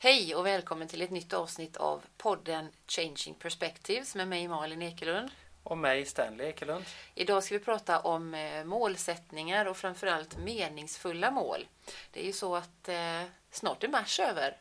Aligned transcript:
Hej 0.00 0.34
och 0.34 0.46
välkommen 0.46 0.88
till 0.88 1.02
ett 1.02 1.10
nytt 1.10 1.32
avsnitt 1.32 1.76
av 1.76 2.04
podden 2.16 2.68
Changing 2.86 3.34
Perspectives 3.38 4.14
med 4.14 4.28
mig 4.28 4.48
Malin 4.48 4.82
Ekelund. 4.82 5.30
Och 5.62 5.78
mig 5.78 6.04
Stanley 6.04 6.46
Ekelund. 6.46 6.84
Idag 7.14 7.44
ska 7.44 7.54
vi 7.54 7.64
prata 7.64 8.00
om 8.00 8.34
eh, 8.34 8.64
målsättningar 8.64 9.66
och 9.66 9.76
framförallt 9.76 10.38
meningsfulla 10.38 11.30
mål. 11.30 11.66
Det 12.10 12.20
är 12.20 12.24
ju 12.24 12.32
så 12.32 12.56
att 12.56 12.88
eh, 12.88 13.22
snart 13.50 13.84
är 13.84 13.88
mars 13.88 14.20
över. 14.20 14.56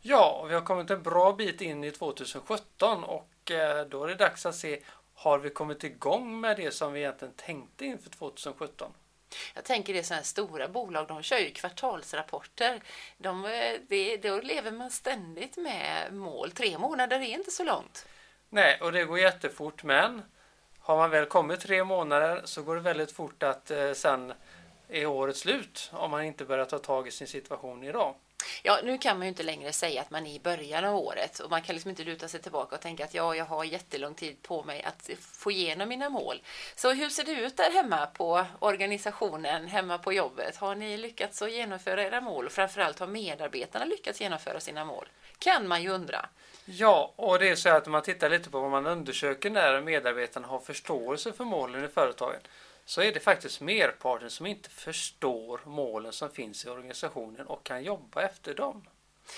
Ja, 0.00 0.40
och 0.42 0.50
vi 0.50 0.54
har 0.54 0.60
kommit 0.60 0.90
en 0.90 1.02
bra 1.02 1.32
bit 1.32 1.60
in 1.60 1.84
i 1.84 1.90
2017 1.90 3.04
och 3.04 3.50
eh, 3.50 3.86
då 3.86 4.04
är 4.04 4.08
det 4.08 4.14
dags 4.14 4.46
att 4.46 4.56
se 4.56 4.80
har 5.14 5.38
vi 5.38 5.50
kommit 5.50 5.84
igång 5.84 6.40
med 6.40 6.56
det 6.56 6.70
som 6.70 6.92
vi 6.92 7.00
egentligen 7.00 7.34
tänkte 7.34 7.84
inför 7.84 8.10
2017? 8.10 8.92
Jag 9.54 9.64
tänker 9.64 9.92
det 9.92 9.98
är 9.98 10.02
sådana 10.02 10.18
här 10.18 10.24
stora 10.24 10.68
bolag, 10.68 11.06
de 11.06 11.22
kör 11.22 11.38
ju 11.38 11.50
kvartalsrapporter. 11.50 12.80
De, 13.18 13.44
eh, 13.44 13.80
det, 13.88 14.16
då 14.16 14.40
lever 14.40 14.70
man 14.70 14.90
ständigt 14.90 15.56
med 15.56 16.12
mål. 16.12 16.50
Tre 16.50 16.78
månader 16.78 17.20
är 17.20 17.34
inte 17.34 17.50
så 17.50 17.64
långt. 17.64 18.06
Nej, 18.48 18.78
och 18.80 18.92
det 18.92 19.04
går 19.04 19.18
jättefort, 19.18 19.82
men 19.82 20.22
har 20.78 20.96
man 20.96 21.10
väl 21.10 21.26
kommit 21.26 21.60
tre 21.60 21.84
månader 21.84 22.42
så 22.44 22.62
går 22.62 22.74
det 22.74 22.80
väldigt 22.80 23.12
fort 23.12 23.42
att 23.42 23.70
eh, 23.70 23.92
sen 23.92 24.32
är 24.88 25.06
året 25.06 25.36
slut 25.36 25.90
om 25.92 26.10
man 26.10 26.24
inte 26.24 26.44
börjar 26.44 26.64
ta 26.64 26.78
tag 26.78 27.08
i 27.08 27.10
sin 27.10 27.26
situation 27.26 27.82
idag. 27.82 28.14
Ja, 28.62 28.80
nu 28.84 28.98
kan 28.98 29.18
man 29.18 29.26
ju 29.26 29.28
inte 29.28 29.42
längre 29.42 29.72
säga 29.72 30.00
att 30.00 30.10
man 30.10 30.26
är 30.26 30.34
i 30.34 30.40
början 30.40 30.84
av 30.84 30.96
året 30.96 31.38
och 31.38 31.50
man 31.50 31.62
kan 31.62 31.74
liksom 31.74 31.90
inte 31.90 32.04
luta 32.04 32.28
sig 32.28 32.40
tillbaka 32.40 32.76
och 32.76 32.82
tänka 32.82 33.04
att 33.04 33.14
ja, 33.14 33.34
jag 33.34 33.44
har 33.44 33.64
jättelång 33.64 34.14
tid 34.14 34.42
på 34.42 34.62
mig 34.62 34.82
att 34.82 35.10
få 35.32 35.50
igenom 35.50 35.88
mina 35.88 36.08
mål. 36.08 36.42
Så 36.74 36.92
hur 36.92 37.08
ser 37.08 37.24
det 37.24 37.32
ut 37.32 37.56
där 37.56 37.70
hemma 37.70 38.06
på 38.06 38.46
organisationen, 38.58 39.66
hemma 39.66 39.98
på 39.98 40.12
jobbet? 40.12 40.56
Har 40.56 40.74
ni 40.74 40.96
lyckats 40.96 41.42
att 41.42 41.52
genomföra 41.52 42.04
era 42.04 42.20
mål 42.20 42.46
och 42.46 42.52
framförallt 42.52 42.98
har 42.98 43.06
medarbetarna 43.06 43.84
lyckats 43.84 44.20
genomföra 44.20 44.60
sina 44.60 44.84
mål? 44.84 45.08
Kan 45.38 45.68
man 45.68 45.82
ju 45.82 45.88
undra. 45.88 46.26
Ja, 46.64 47.12
och 47.16 47.38
det 47.38 47.48
är 47.48 47.56
så 47.56 47.68
att 47.68 47.86
om 47.86 47.92
man 47.92 48.02
tittar 48.02 48.30
lite 48.30 48.50
på 48.50 48.60
vad 48.60 48.70
man 48.70 48.86
undersöker 48.86 49.50
när 49.50 49.80
medarbetarna 49.80 50.46
har 50.46 50.58
förståelse 50.58 51.32
för 51.32 51.44
målen 51.44 51.84
i 51.84 51.88
företagen 51.88 52.40
så 52.84 53.02
är 53.02 53.12
det 53.12 53.20
faktiskt 53.20 53.60
merparten 53.60 54.30
som 54.30 54.46
inte 54.46 54.70
förstår 54.70 55.60
målen 55.64 56.12
som 56.12 56.30
finns 56.30 56.64
i 56.64 56.68
organisationen 56.68 57.46
och 57.46 57.64
kan 57.64 57.84
jobba 57.84 58.22
efter 58.22 58.54
dem. 58.54 58.82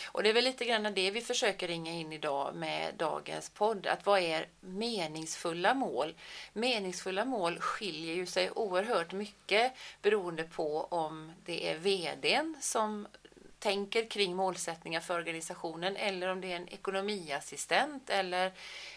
Och 0.07 0.23
det 0.23 0.29
är 0.29 0.33
väl 0.33 0.45
lite 0.45 0.65
grann 0.65 0.95
det 0.95 1.11
vi 1.11 1.21
försöker 1.21 1.69
ringa 1.69 1.93
in 1.93 2.13
idag 2.13 2.55
med 2.55 2.95
dagens 2.95 3.51
podd. 3.51 3.87
Att 3.87 4.07
vad 4.07 4.21
är 4.21 4.47
meningsfulla 4.61 5.75
mål? 5.75 6.15
Meningsfulla 6.53 7.25
mål 7.25 7.61
skiljer 7.61 8.15
ju 8.15 8.27
sig 8.27 8.51
oerhört 8.51 9.13
mycket 9.13 9.73
beroende 10.03 10.45
på 10.45 10.85
om 10.85 11.33
det 11.45 11.71
är 11.71 11.79
VDn 11.79 12.57
som 12.61 13.07
tänker 13.63 14.11
kring 14.11 14.37
målsättningar 14.37 15.01
för 15.01 15.15
organisationen 15.15 15.97
eller 15.97 16.29
om 16.29 16.41
det 16.41 16.53
är 16.53 16.57
en 16.57 16.69
ekonomiassistent 16.69 18.11
eller 18.11 18.53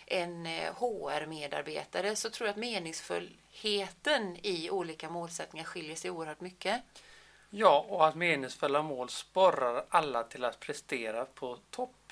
en 0.05 0.45
eh, 0.45 0.73
HR-medarbetare 0.75 2.15
så 2.15 2.29
tror 2.29 2.47
jag 2.47 2.53
att 2.53 2.59
meningsfullheten 2.59 4.37
i 4.41 4.69
olika 4.69 5.09
målsättningar 5.09 5.65
skiljer 5.65 5.95
sig 5.95 6.11
oerhört 6.11 6.41
mycket. 6.41 6.81
Ja, 7.49 7.85
och 7.89 8.07
att 8.07 8.15
meningsfulla 8.15 8.81
mål 8.81 9.09
sporrar 9.09 9.85
alla 9.89 10.23
till 10.23 10.45
att 10.45 10.59
prestera 10.59 11.25
på 11.25 11.57
topp. 11.69 12.11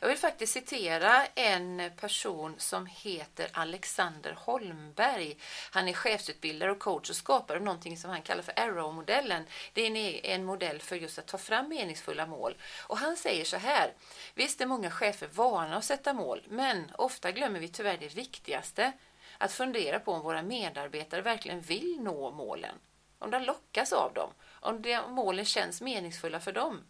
Jag 0.00 0.08
vill 0.08 0.18
faktiskt 0.18 0.52
citera 0.52 1.26
en 1.26 1.90
person 1.96 2.54
som 2.58 2.86
heter 2.86 3.50
Alexander 3.52 4.32
Holmberg. 4.32 5.36
Han 5.70 5.88
är 5.88 5.92
chefsutbildare 5.92 6.70
och 6.70 6.78
coach 6.78 7.10
och 7.10 7.16
skapar 7.16 7.60
någonting 7.60 7.96
som 7.96 8.10
han 8.10 8.22
kallar 8.22 8.42
för 8.42 8.58
Arrow-modellen. 8.60 9.44
Det 9.72 9.86
är 9.86 10.26
en 10.26 10.44
modell 10.44 10.80
för 10.80 10.96
just 10.96 11.18
att 11.18 11.26
ta 11.26 11.38
fram 11.38 11.68
meningsfulla 11.68 12.26
mål. 12.26 12.56
Och 12.86 12.98
han 12.98 13.16
säger 13.16 13.44
så 13.44 13.56
här. 13.56 13.92
Visst 14.34 14.60
är 14.60 14.66
många 14.66 14.90
chefer 14.90 15.28
vana 15.32 15.76
att 15.76 15.84
sätta 15.84 16.12
mål, 16.12 16.42
men 16.48 16.92
ofta 16.98 17.32
glömmer 17.32 17.60
vi 17.60 17.68
tyvärr 17.68 17.96
det 17.96 18.14
viktigaste. 18.14 18.92
Att 19.38 19.52
fundera 19.52 20.00
på 20.00 20.12
om 20.12 20.22
våra 20.22 20.42
medarbetare 20.42 21.22
verkligen 21.22 21.60
vill 21.60 22.00
nå 22.00 22.30
målen. 22.30 22.74
Om 23.18 23.30
de 23.30 23.42
lockas 23.42 23.92
av 23.92 24.14
dem. 24.14 24.30
Om 24.60 25.04
målen 25.08 25.44
känns 25.44 25.80
meningsfulla 25.80 26.40
för 26.40 26.52
dem. 26.52 26.84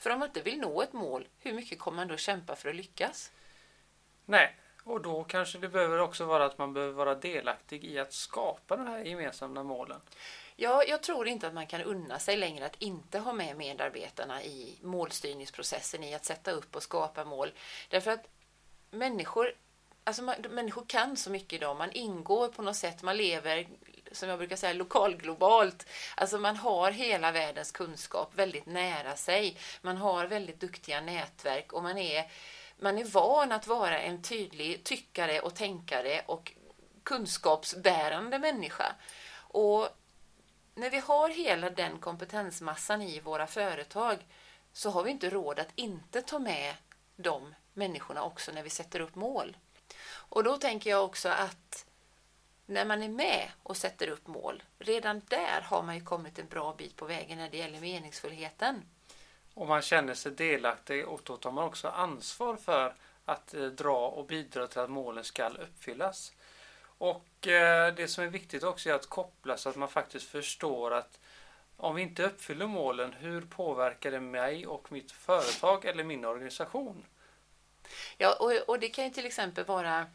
För 0.00 0.10
om 0.10 0.18
man 0.18 0.28
inte 0.28 0.42
vill 0.42 0.58
nå 0.58 0.82
ett 0.82 0.92
mål, 0.92 1.28
hur 1.38 1.52
mycket 1.52 1.78
kommer 1.78 1.96
man 1.96 2.08
då 2.08 2.16
kämpa 2.16 2.56
för 2.56 2.68
att 2.68 2.76
lyckas? 2.76 3.30
Nej, 4.24 4.56
och 4.84 5.00
då 5.00 5.24
kanske 5.24 5.58
det 5.58 5.68
behöver 5.68 5.98
också 5.98 6.24
vara 6.24 6.44
att 6.44 6.58
man 6.58 6.72
behöver 6.72 6.92
vara 6.92 7.14
delaktig 7.14 7.84
i 7.84 7.98
att 7.98 8.12
skapa 8.12 8.76
de 8.76 8.86
här 8.86 9.04
gemensamma 9.04 9.62
målen. 9.62 10.00
Ja, 10.56 10.84
jag 10.84 11.02
tror 11.02 11.28
inte 11.28 11.46
att 11.46 11.54
man 11.54 11.66
kan 11.66 11.82
unna 11.82 12.18
sig 12.18 12.36
längre 12.36 12.66
att 12.66 12.82
inte 12.82 13.18
ha 13.18 13.32
med 13.32 13.56
medarbetarna 13.56 14.42
i 14.42 14.78
målstyrningsprocessen, 14.82 16.04
i 16.04 16.14
att 16.14 16.24
sätta 16.24 16.50
upp 16.50 16.76
och 16.76 16.82
skapa 16.82 17.24
mål. 17.24 17.52
Därför 17.88 18.10
att 18.10 18.26
människor, 18.90 19.54
alltså 20.04 20.22
man, 20.22 20.36
människor 20.50 20.84
kan 20.86 21.16
så 21.16 21.30
mycket 21.30 21.52
idag. 21.52 21.76
Man 21.76 21.92
ingår 21.92 22.48
på 22.48 22.62
något 22.62 22.76
sätt, 22.76 23.02
man 23.02 23.16
lever 23.16 23.68
som 24.12 24.28
jag 24.28 24.38
brukar 24.38 24.56
säga, 24.56 24.72
lokalglobalt. 24.72 25.86
Alltså 26.14 26.38
man 26.38 26.56
har 26.56 26.90
hela 26.90 27.32
världens 27.32 27.72
kunskap 27.72 28.30
väldigt 28.34 28.66
nära 28.66 29.16
sig. 29.16 29.58
Man 29.82 29.96
har 29.96 30.26
väldigt 30.26 30.60
duktiga 30.60 31.00
nätverk 31.00 31.72
och 31.72 31.82
man 31.82 31.98
är, 31.98 32.30
man 32.78 32.98
är 32.98 33.04
van 33.04 33.52
att 33.52 33.66
vara 33.66 34.00
en 34.00 34.22
tydlig 34.22 34.84
tyckare 34.84 35.40
och 35.40 35.54
tänkare 35.54 36.22
och 36.26 36.52
kunskapsbärande 37.02 38.38
människa. 38.38 38.94
Och 39.32 39.88
när 40.74 40.90
vi 40.90 40.98
har 40.98 41.28
hela 41.28 41.70
den 41.70 41.98
kompetensmassan 41.98 43.02
i 43.02 43.20
våra 43.20 43.46
företag 43.46 44.18
så 44.72 44.90
har 44.90 45.02
vi 45.02 45.10
inte 45.10 45.30
råd 45.30 45.58
att 45.58 45.72
inte 45.74 46.22
ta 46.22 46.38
med 46.38 46.74
de 47.16 47.54
människorna 47.72 48.22
också 48.22 48.52
när 48.52 48.62
vi 48.62 48.70
sätter 48.70 49.00
upp 49.00 49.14
mål. 49.14 49.56
Och 50.12 50.44
då 50.44 50.56
tänker 50.56 50.90
jag 50.90 51.04
också 51.04 51.28
att 51.28 51.86
när 52.70 52.84
man 52.84 53.02
är 53.02 53.08
med 53.08 53.50
och 53.62 53.76
sätter 53.76 54.08
upp 54.08 54.26
mål, 54.26 54.62
redan 54.78 55.22
där 55.28 55.60
har 55.60 55.82
man 55.82 55.94
ju 55.94 56.00
kommit 56.00 56.38
en 56.38 56.48
bra 56.48 56.74
bit 56.78 56.96
på 56.96 57.04
vägen 57.04 57.38
när 57.38 57.50
det 57.50 57.56
gäller 57.56 57.80
meningsfullheten. 57.80 58.82
Och 59.54 59.66
man 59.66 59.82
känner 59.82 60.14
sig 60.14 60.32
delaktig 60.32 61.08
och 61.08 61.20
då 61.24 61.36
tar 61.36 61.50
man 61.50 61.64
också 61.64 61.88
ansvar 61.88 62.56
för 62.56 62.94
att 63.24 63.54
eh, 63.54 63.64
dra 63.64 64.08
och 64.08 64.26
bidra 64.26 64.66
till 64.66 64.80
att 64.80 64.90
målen 64.90 65.24
ska 65.24 65.48
uppfyllas. 65.48 66.32
Och 66.82 67.48
eh, 67.48 67.94
det 67.94 68.08
som 68.08 68.24
är 68.24 68.28
viktigt 68.28 68.62
också 68.62 68.90
är 68.90 68.94
att 68.94 69.06
koppla 69.06 69.56
så 69.56 69.68
att 69.68 69.76
man 69.76 69.88
faktiskt 69.88 70.28
förstår 70.28 70.90
att 70.90 71.18
om 71.76 71.94
vi 71.94 72.02
inte 72.02 72.22
uppfyller 72.22 72.66
målen, 72.66 73.12
hur 73.12 73.40
påverkar 73.40 74.10
det 74.10 74.20
mig 74.20 74.66
och 74.66 74.92
mitt 74.92 75.12
företag 75.12 75.84
eller 75.84 76.04
min 76.04 76.24
organisation? 76.24 77.04
Ja, 78.16 78.36
och, 78.40 78.52
och 78.68 78.78
det 78.78 78.88
kan 78.88 79.04
ju 79.04 79.10
till 79.10 79.26
exempel 79.26 79.64
vara 79.64 80.06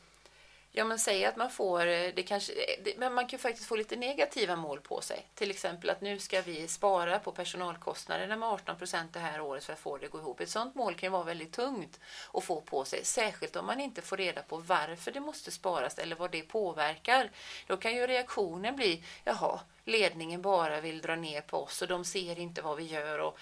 Ja, 0.77 0.85
men 0.85 0.99
säg 0.99 1.25
att 1.25 1.35
man 1.35 1.49
får, 1.49 1.87
eh, 1.87 2.11
det 2.15 2.23
kanske, 2.23 2.53
eh, 2.53 2.83
det, 2.83 2.97
men 2.97 3.13
man 3.13 3.27
kan 3.27 3.39
faktiskt 3.39 3.67
få 3.67 3.75
lite 3.75 3.95
negativa 3.95 4.55
mål 4.55 4.81
på 4.81 5.01
sig. 5.01 5.27
Till 5.33 5.49
exempel 5.49 5.89
att 5.89 6.01
nu 6.01 6.19
ska 6.19 6.41
vi 6.41 6.67
spara 6.67 7.19
på 7.19 7.31
personalkostnaderna 7.31 8.35
med 8.35 8.49
18 8.49 8.77
procent 8.77 9.13
det 9.13 9.19
här 9.19 9.41
året 9.41 9.63
för 9.63 9.73
att 9.73 9.79
få 9.79 9.97
det 9.97 10.05
att 10.05 10.11
gå 10.11 10.17
ihop. 10.17 10.39
Ett 10.39 10.49
sådant 10.49 10.75
mål 10.75 10.95
kan 10.95 11.11
vara 11.11 11.23
väldigt 11.23 11.51
tungt 11.51 11.99
att 12.33 12.43
få 12.43 12.61
på 12.61 12.85
sig, 12.85 13.05
särskilt 13.05 13.55
om 13.55 13.65
man 13.65 13.79
inte 13.79 14.01
får 14.01 14.17
reda 14.17 14.41
på 14.41 14.57
varför 14.57 15.11
det 15.11 15.19
måste 15.19 15.51
sparas 15.51 15.97
eller 15.97 16.15
vad 16.15 16.31
det 16.31 16.41
påverkar. 16.41 17.31
Då 17.67 17.77
kan 17.77 17.95
ju 17.95 18.07
reaktionen 18.07 18.75
bli, 18.75 19.03
jaha, 19.23 19.59
ledningen 19.83 20.41
bara 20.41 20.81
vill 20.81 21.01
dra 21.01 21.15
ner 21.15 21.41
på 21.41 21.63
oss 21.63 21.81
och 21.81 21.87
de 21.87 22.05
ser 22.05 22.39
inte 22.39 22.61
vad 22.61 22.77
vi 22.77 22.83
gör. 22.83 23.19
Och, 23.19 23.39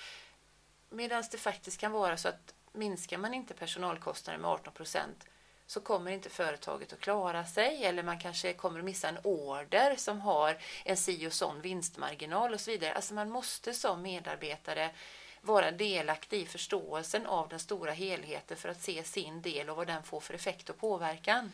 Medan 0.89 1.23
det 1.31 1.37
faktiskt 1.37 1.79
kan 1.79 1.91
vara 1.91 2.17
så 2.17 2.27
att 2.27 2.53
minskar 2.73 3.17
man 3.17 3.33
inte 3.33 3.53
personalkostnader 3.53 4.39
med 4.39 4.51
18 4.51 4.73
procent 4.73 5.25
så 5.67 5.79
kommer 5.79 6.11
inte 6.11 6.29
företaget 6.29 6.93
att 6.93 6.99
klara 6.99 7.45
sig 7.45 7.85
eller 7.85 8.03
man 8.03 8.19
kanske 8.19 8.53
kommer 8.53 8.79
att 8.79 8.85
missa 8.85 9.09
en 9.09 9.17
order 9.23 9.95
som 9.95 10.21
har 10.21 10.57
en 10.85 10.97
si 10.97 11.27
och 11.27 11.33
sån 11.33 11.61
vinstmarginal 11.61 12.53
och 12.53 12.59
så 12.59 12.71
vidare. 12.71 12.93
Alltså 12.93 13.13
man 13.13 13.29
måste 13.29 13.73
som 13.73 14.01
medarbetare 14.01 14.89
vara 15.41 15.71
delaktig 15.71 16.41
i 16.41 16.45
förståelsen 16.45 17.25
av 17.25 17.49
den 17.49 17.59
stora 17.59 17.91
helheten 17.91 18.57
för 18.57 18.69
att 18.69 18.81
se 18.81 19.03
sin 19.03 19.41
del 19.41 19.69
och 19.69 19.75
vad 19.75 19.87
den 19.87 20.03
får 20.03 20.19
för 20.19 20.33
effekt 20.33 20.69
och 20.69 20.77
påverkan. 20.77 21.51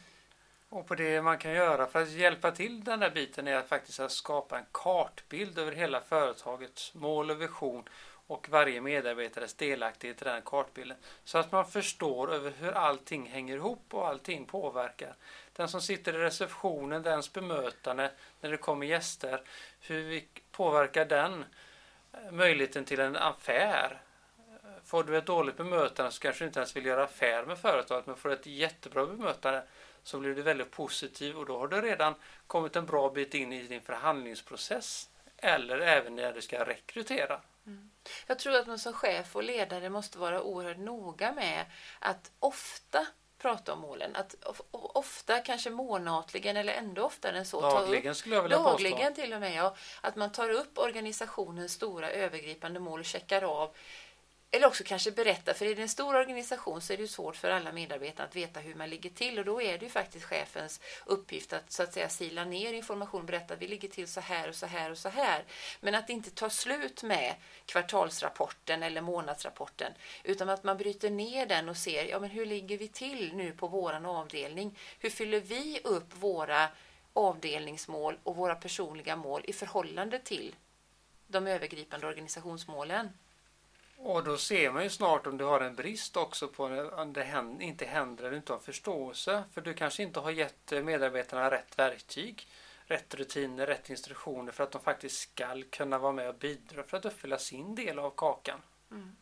Och 0.69 0.87
på 0.87 0.95
det 0.95 1.21
man 1.21 1.37
kan 1.37 1.51
göra 1.51 1.87
för 1.87 2.01
att 2.01 2.11
hjälpa 2.11 2.51
till 2.51 2.83
den 2.83 2.99
där 2.99 3.09
biten 3.09 3.47
är 3.47 3.55
att 3.55 3.69
faktiskt 3.69 4.11
skapa 4.11 4.57
en 4.57 4.65
kartbild 4.71 5.59
över 5.59 5.71
hela 5.71 6.01
företagets 6.01 6.93
mål 6.93 7.31
och 7.31 7.41
vision 7.41 7.83
och 8.29 8.49
varje 8.49 8.81
medarbetares 8.81 9.53
delaktighet 9.53 10.21
i 10.21 10.25
den 10.25 10.41
kartbilden. 10.41 10.97
Så 11.23 11.37
att 11.37 11.51
man 11.51 11.65
förstår 11.65 12.33
över 12.33 12.51
hur 12.51 12.71
allting 12.71 13.29
hänger 13.29 13.55
ihop 13.55 13.93
och 13.93 14.07
allting 14.07 14.45
påverkar. 14.45 15.15
Den 15.53 15.69
som 15.69 15.81
sitter 15.81 16.13
i 16.13 16.17
receptionen, 16.17 17.03
dens 17.03 17.33
bemötande 17.33 18.11
när 18.41 18.51
det 18.51 18.57
kommer 18.57 18.85
gäster, 18.85 19.41
hur 19.79 20.03
vi 20.03 20.27
påverkar 20.51 21.05
den 21.05 21.45
eh, 22.13 22.31
möjligheten 22.31 22.85
till 22.85 22.99
en 22.99 23.15
affär. 23.15 24.01
Får 24.85 25.03
du 25.03 25.17
ett 25.17 25.25
dåligt 25.25 25.57
bemötande 25.57 26.11
så 26.11 26.21
kanske 26.21 26.43
du 26.43 26.47
inte 26.47 26.59
ens 26.59 26.75
vill 26.75 26.85
göra 26.85 27.03
affär 27.03 27.45
med 27.45 27.57
företaget 27.57 28.07
men 28.07 28.15
får 28.15 28.29
du 28.29 28.35
ett 28.35 28.45
jättebra 28.45 29.05
bemötande 29.05 29.63
så 30.03 30.19
blir 30.19 30.35
du 30.35 30.41
väldigt 30.41 30.71
positiv 30.71 31.37
och 31.37 31.45
då 31.45 31.59
har 31.59 31.67
du 31.67 31.81
redan 31.81 32.15
kommit 32.47 32.75
en 32.75 32.85
bra 32.85 33.09
bit 33.09 33.33
in 33.33 33.53
i 33.53 33.63
din 33.63 33.81
förhandlingsprocess 33.81 35.09
eller 35.37 35.79
även 35.79 36.15
när 36.15 36.33
du 36.33 36.41
ska 36.41 36.65
rekrytera. 36.65 37.41
Mm. 37.65 37.89
Jag 38.27 38.39
tror 38.39 38.55
att 38.55 38.67
man 38.67 38.79
som 38.79 38.93
chef 38.93 39.35
och 39.35 39.43
ledare 39.43 39.89
måste 39.89 40.17
vara 40.17 40.41
oerhört 40.41 40.77
noga 40.77 41.33
med 41.33 41.65
att 41.99 42.31
ofta 42.39 43.07
prata 43.41 43.73
om 43.73 43.79
målen. 43.79 44.15
Att 44.15 44.35
ofta, 44.71 45.39
kanske 45.39 45.69
månatligen 45.69 46.57
eller 46.57 46.73
ändå 46.73 47.03
oftare 47.03 47.37
än 47.37 47.45
så. 47.45 47.61
Dagligen 47.61 48.11
upp, 48.11 48.17
skulle 48.17 48.35
jag 48.35 48.43
vilja 48.43 48.57
Dagligen 48.57 48.97
påstå. 48.97 49.21
till 49.21 49.33
och 49.33 49.39
med, 49.39 49.55
ja. 49.55 49.75
Att 50.01 50.15
man 50.15 50.31
tar 50.31 50.49
upp 50.49 50.77
organisationens 50.77 51.73
stora 51.73 52.09
övergripande 52.11 52.79
mål 52.79 52.99
och 52.99 53.05
checkar 53.05 53.41
av 53.41 53.75
eller 54.51 54.67
också 54.67 54.83
kanske 54.83 55.11
berätta, 55.11 55.53
för 55.53 55.65
i 55.65 55.81
en 55.81 55.89
stor 55.89 56.15
organisation 56.15 56.81
så 56.81 56.93
är 56.93 56.97
det 56.97 57.07
svårt 57.07 57.35
för 57.35 57.49
alla 57.49 57.71
medarbetare 57.71 58.27
att 58.27 58.35
veta 58.35 58.59
hur 58.59 58.75
man 58.75 58.89
ligger 58.89 59.09
till 59.09 59.39
och 59.39 59.45
då 59.45 59.61
är 59.61 59.77
det 59.77 59.85
ju 59.85 59.91
faktiskt 59.91 60.25
chefens 60.25 60.79
uppgift 61.05 61.53
att 61.53 61.71
så 61.71 61.83
att 61.83 61.93
säga 61.93 62.09
sila 62.09 62.45
ner 62.45 62.73
information 62.73 63.21
och 63.21 63.27
berätta 63.27 63.53
att 63.53 63.61
vi 63.61 63.67
ligger 63.67 63.87
till 63.87 64.07
så 64.07 64.19
här 64.19 64.49
och 64.49 64.55
så 64.55 64.65
här 64.65 64.91
och 64.91 64.97
så 64.97 65.09
här. 65.09 65.43
Men 65.79 65.95
att 65.95 66.09
inte 66.09 66.31
ta 66.31 66.49
slut 66.49 67.03
med 67.03 67.35
kvartalsrapporten 67.65 68.83
eller 68.83 69.01
månadsrapporten 69.01 69.93
utan 70.23 70.49
att 70.49 70.63
man 70.63 70.77
bryter 70.77 71.09
ner 71.09 71.45
den 71.45 71.69
och 71.69 71.77
ser 71.77 72.05
ja, 72.05 72.19
men 72.19 72.29
hur 72.29 72.45
ligger 72.45 72.77
vi 72.77 72.87
till 72.87 73.33
nu 73.33 73.51
på 73.51 73.67
våran 73.67 74.05
avdelning? 74.05 74.77
Hur 74.99 75.09
fyller 75.09 75.39
vi 75.39 75.81
upp 75.83 76.13
våra 76.13 76.67
avdelningsmål 77.13 78.17
och 78.23 78.35
våra 78.35 78.55
personliga 78.55 79.15
mål 79.15 79.41
i 79.47 79.53
förhållande 79.53 80.19
till 80.19 80.55
de 81.27 81.47
övergripande 81.47 82.07
organisationsmålen? 82.07 83.09
Och 84.01 84.23
då 84.23 84.37
ser 84.37 84.71
man 84.71 84.83
ju 84.83 84.89
snart 84.89 85.27
om 85.27 85.37
du 85.37 85.43
har 85.43 85.61
en 85.61 85.75
brist 85.75 86.17
också 86.17 86.47
på 86.47 86.63
om 86.97 87.13
det 87.13 87.47
inte 87.59 87.85
händer 87.85 88.23
eller 88.23 88.37
inte 88.37 88.53
har 88.53 88.59
förståelse. 88.59 89.43
För 89.53 89.61
du 89.61 89.73
kanske 89.73 90.03
inte 90.03 90.19
har 90.19 90.31
gett 90.31 90.71
medarbetarna 90.71 91.51
rätt 91.51 91.79
verktyg, 91.79 92.47
rätt 92.85 93.15
rutiner, 93.15 93.67
rätt 93.67 93.89
instruktioner 93.89 94.51
för 94.51 94.63
att 94.63 94.71
de 94.71 94.81
faktiskt 94.81 95.19
ska 95.19 95.63
kunna 95.71 95.97
vara 95.97 96.11
med 96.11 96.29
och 96.29 96.35
bidra 96.35 96.83
för 96.83 96.97
att 96.97 97.05
uppfylla 97.05 97.37
sin 97.37 97.75
del 97.75 97.99
av 97.99 98.13
kakan. 98.15 98.61
Mm. 98.91 99.15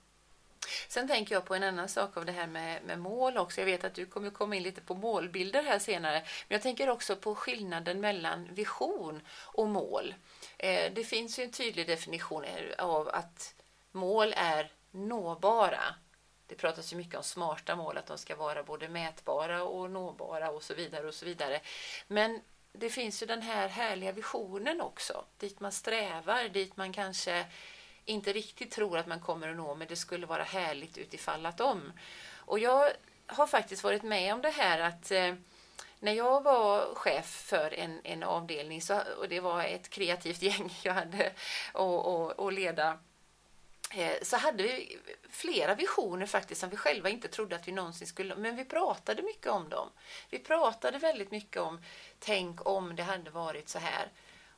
Sen 0.87 1.07
tänker 1.07 1.35
jag 1.35 1.45
på 1.45 1.55
en 1.55 1.63
annan 1.63 1.89
sak 1.89 2.17
av 2.17 2.25
det 2.25 2.31
här 2.31 2.47
med, 2.47 2.83
med, 2.83 2.99
mål 2.99 3.37
också. 3.37 3.61
Jag 3.61 3.65
vet 3.65 3.83
att 3.83 3.93
du 3.93 4.05
kommer 4.05 4.29
komma 4.29 4.55
in 4.55 4.63
lite 4.63 4.81
på 4.81 4.95
målbilder 4.95 5.63
här 5.63 5.79
senare. 5.79 6.19
Men 6.47 6.55
jag 6.55 6.61
tänker 6.61 6.89
också 6.89 7.15
på 7.15 7.35
skillnaden 7.35 7.99
mellan 7.99 8.53
vision 8.53 9.21
och 9.29 9.67
mål. 9.67 10.15
Eh, 10.57 10.93
det 10.93 11.03
finns 11.03 11.39
ju 11.39 11.43
en 11.43 11.51
tydlig 11.51 11.87
definition 11.87 12.45
av 12.77 13.09
att 13.09 13.53
mål 13.97 14.33
är 14.37 14.71
nåbara. 14.91 15.95
Det 16.47 16.55
pratas 16.55 16.93
ju 16.93 16.97
mycket 16.97 17.15
om 17.15 17.23
smarta 17.23 17.75
mål, 17.75 17.97
att 17.97 18.07
de 18.07 18.17
ska 18.17 18.35
vara 18.35 18.63
både 18.63 18.89
mätbara 18.89 19.63
och 19.63 19.91
nåbara 19.91 20.51
och 20.51 20.63
så 20.63 20.73
vidare 20.73 21.07
och 21.07 21.13
så 21.13 21.25
vidare. 21.25 21.61
Men 22.07 22.41
det 22.71 22.89
finns 22.89 23.23
ju 23.23 23.27
den 23.27 23.41
här 23.41 23.67
härliga 23.67 24.11
visionen 24.11 24.81
också, 24.81 25.25
dit 25.37 25.59
man 25.59 25.71
strävar, 25.71 26.49
dit 26.49 26.77
man 26.77 26.93
kanske 26.93 27.45
inte 28.05 28.33
riktigt 28.33 28.71
tror 28.71 28.97
att 28.97 29.07
man 29.07 29.19
kommer 29.19 29.49
att 29.49 29.57
nå, 29.57 29.75
men 29.75 29.87
det 29.87 29.95
skulle 29.95 30.25
vara 30.25 30.43
härligt 30.43 30.97
utifall 30.97 31.45
att 31.45 31.61
om. 31.61 31.93
Och 32.35 32.59
jag 32.59 32.91
har 33.25 33.47
faktiskt 33.47 33.83
varit 33.83 34.03
med 34.03 34.33
om 34.33 34.41
det 34.41 34.49
här 34.49 34.79
att 34.79 35.11
eh, 35.11 35.33
när 35.99 36.13
jag 36.13 36.43
var 36.43 36.95
chef 36.95 37.25
för 37.25 37.73
en, 37.73 38.01
en 38.03 38.23
avdelning, 38.23 38.81
så, 38.81 39.01
och 39.19 39.29
det 39.29 39.39
var 39.39 39.63
ett 39.63 39.89
kreativt 39.89 40.41
gäng 40.41 40.73
jag 40.83 40.93
hade 40.93 41.31
att 42.37 42.53
leda, 42.53 42.99
Eh, 43.91 44.17
så 44.21 44.37
hade 44.37 44.63
vi 44.63 44.99
flera 45.29 45.75
visioner 45.75 46.25
faktiskt 46.25 46.61
som 46.61 46.69
vi 46.69 46.77
själva 46.77 47.09
inte 47.09 47.27
trodde 47.27 47.55
att 47.55 47.67
vi 47.67 47.71
någonsin 47.71 48.07
skulle, 48.07 48.35
men 48.35 48.55
vi 48.55 48.65
pratade 48.65 49.21
mycket 49.21 49.47
om 49.47 49.69
dem. 49.69 49.89
Vi 50.29 50.39
pratade 50.39 50.97
väldigt 50.97 51.31
mycket 51.31 51.61
om, 51.61 51.81
tänk 52.19 52.65
om 52.67 52.95
det 52.95 53.03
hade 53.03 53.29
varit 53.29 53.69
så 53.69 53.79
här. 53.79 54.11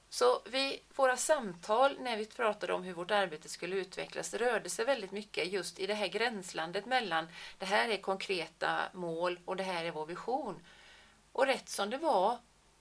Så 0.09 0.41
vi, 0.45 0.81
våra 0.95 1.17
samtal 1.17 1.97
när 1.99 2.17
vi 2.17 2.25
pratade 2.25 2.73
om 2.73 2.83
hur 2.83 2.93
vårt 2.93 3.11
arbete 3.11 3.49
skulle 3.49 3.75
utvecklas 3.75 4.33
rörde 4.33 4.69
sig 4.69 4.85
väldigt 4.85 5.11
mycket 5.11 5.51
just 5.51 5.79
i 5.79 5.87
det 5.87 5.93
här 5.93 6.07
gränslandet 6.07 6.85
mellan 6.85 7.27
det 7.57 7.65
här 7.65 7.89
är 7.89 7.97
konkreta 7.97 8.81
mål 8.93 9.39
och 9.45 9.55
det 9.55 9.63
här 9.63 9.85
är 9.85 9.91
vår 9.91 10.05
vision. 10.05 10.65
Och 11.31 11.45
rätt 11.45 11.69
som 11.69 11.89
det 11.89 11.97
var 11.97 12.37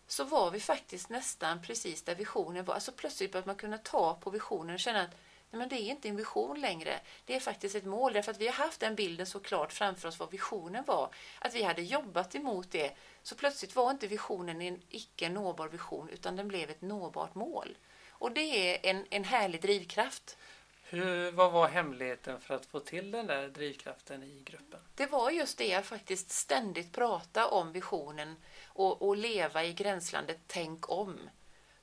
så 0.06 0.25
var 0.25 0.51
vi 0.51 0.61
faktiskt 0.61 1.09
nästan 1.09 1.62
precis 1.62 2.03
där 2.03 2.15
visionen 2.15 2.65
var. 2.65 2.75
Alltså 2.75 2.93
plötsligt 2.93 3.33
började 3.33 3.47
man 3.47 3.56
kunna 3.56 3.79
ta 3.79 4.15
på 4.15 4.31
visionen 4.31 4.75
och 4.75 4.81
känna 4.81 5.03
att 5.03 5.17
Nej, 5.50 5.59
men 5.59 5.69
det 5.69 5.77
är 5.77 5.91
inte 5.91 6.09
en 6.09 6.17
vision 6.17 6.61
längre. 6.61 7.00
Det 7.25 7.37
är 7.37 7.41
faktiskt 7.41 7.75
ett 7.75 7.85
mål. 7.85 8.12
Därför 8.12 8.31
att 8.31 8.41
vi 8.41 8.47
har 8.47 8.55
haft 8.55 8.81
den 8.81 8.95
bilden 8.95 9.27
så 9.27 9.41
klart 9.41 9.73
framför 9.73 10.09
oss 10.09 10.19
vad 10.19 10.31
visionen 10.31 10.85
var. 10.87 11.15
Att 11.39 11.55
vi 11.55 11.62
hade 11.62 11.83
jobbat 11.83 12.35
emot 12.35 12.71
det. 12.71 12.93
Så 13.23 13.35
plötsligt 13.35 13.77
var 13.77 13.91
inte 13.91 14.06
visionen 14.06 14.62
en 14.62 14.83
icke 14.89 15.29
nåbar 15.29 15.69
vision 15.69 16.09
utan 16.09 16.37
den 16.37 16.49
blev 16.49 16.71
ett 16.71 16.81
nåbart 16.81 17.35
mål. 17.35 17.77
Och 18.11 18.33
det 18.33 18.41
är 18.41 18.91
en, 18.91 19.06
en 19.11 19.25
härlig 19.25 19.62
drivkraft. 19.62 20.37
Hur, 20.83 21.31
vad 21.31 21.53
var 21.53 21.69
hemligheten 21.69 22.41
för 22.41 22.55
att 22.55 22.67
få 22.67 22.81
till 22.81 23.11
den 23.11 23.27
där 23.27 23.49
drivkraften 23.49 24.23
i 24.23 24.43
gruppen? 24.44 24.81
Det 24.94 25.06
var 25.06 25.31
just 25.31 25.59
det 25.59 25.75
att 25.75 25.87
faktiskt 25.87 26.31
ständigt 26.31 26.93
prata 26.93 27.47
om 27.47 27.73
visionen 27.73 28.37
och, 28.67 29.03
och 29.03 29.17
leva 29.17 29.65
i 29.65 29.73
gränslandet 29.73 30.39
tänk 30.47 30.91
om. 30.91 31.19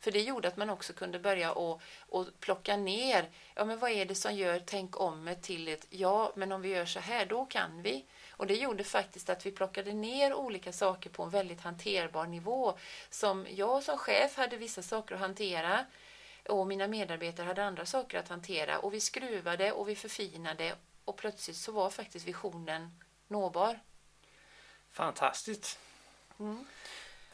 För 0.05 0.11
det 0.11 0.21
gjorde 0.21 0.47
att 0.47 0.57
man 0.57 0.69
också 0.69 0.93
kunde 0.93 1.19
börja 1.19 1.51
och, 1.51 1.81
och 1.99 2.27
plocka 2.39 2.77
ner, 2.77 3.29
ja 3.55 3.65
men 3.65 3.79
vad 3.79 3.91
är 3.91 4.05
det 4.05 4.15
som 4.15 4.35
gör 4.35 4.61
tänk 4.65 4.99
om 4.99 5.35
till 5.41 5.67
ett 5.67 5.87
ja, 5.89 6.31
men 6.35 6.51
om 6.51 6.61
vi 6.61 6.69
gör 6.69 6.85
så 6.85 6.99
här, 6.99 7.25
då 7.25 7.45
kan 7.45 7.81
vi. 7.81 8.05
Och 8.29 8.47
det 8.47 8.55
gjorde 8.55 8.83
faktiskt 8.83 9.29
att 9.29 9.45
vi 9.45 9.51
plockade 9.51 9.93
ner 9.93 10.33
olika 10.33 10.73
saker 10.73 11.09
på 11.09 11.23
en 11.23 11.29
väldigt 11.29 11.61
hanterbar 11.61 12.25
nivå. 12.25 12.77
Som 13.09 13.47
jag 13.49 13.83
som 13.83 13.97
chef 13.97 14.37
hade 14.37 14.57
vissa 14.57 14.81
saker 14.81 15.15
att 15.15 15.21
hantera 15.21 15.85
och 16.49 16.67
mina 16.67 16.87
medarbetare 16.87 17.45
hade 17.45 17.63
andra 17.63 17.85
saker 17.85 18.19
att 18.19 18.29
hantera. 18.29 18.79
Och 18.79 18.93
vi 18.93 18.99
skruvade 18.99 19.71
och 19.71 19.89
vi 19.89 19.95
förfinade 19.95 20.75
och 21.05 21.17
plötsligt 21.17 21.57
så 21.57 21.71
var 21.71 21.89
faktiskt 21.89 22.27
visionen 22.27 22.99
nåbar. 23.27 23.79
Fantastiskt. 24.91 25.79
Mm. 26.39 26.65